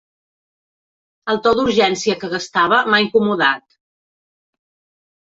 [1.33, 3.67] El to d'urgència que gastava m'ha incomodat.